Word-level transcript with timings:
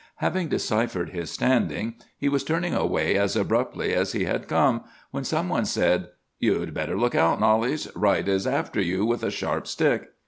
Having 0.15 0.47
deciphered 0.49 1.09
his 1.11 1.29
standing, 1.29 1.93
he 2.17 2.27
was 2.27 2.43
turning 2.43 2.73
away 2.73 3.15
as 3.15 3.35
abruptly 3.35 3.93
as 3.93 4.13
he 4.13 4.25
had 4.25 4.47
come, 4.47 4.81
when 5.11 5.23
some 5.23 5.47
one 5.47 5.65
said,— 5.65 6.07
"'You'd 6.39 6.73
better 6.73 6.97
look 6.97 7.13
out, 7.13 7.39
Knollys! 7.39 7.87
Wright 7.95 8.27
is 8.27 8.47
after 8.47 8.81
you 8.81 9.05
with 9.05 9.21
a 9.21 9.29
sharp 9.29 9.67
stick! 9.67 10.09